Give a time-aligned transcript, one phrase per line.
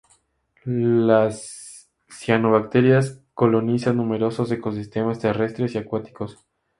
[0.65, 6.39] Las cianobacterias colonizan numerosos ecosistemas terrestres y acuáticos.